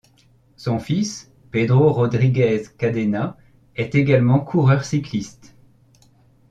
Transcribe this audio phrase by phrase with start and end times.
[0.55, 3.37] Son fils, Pedro Rodríguez Cadena
[3.75, 5.55] est également coureur cycliste.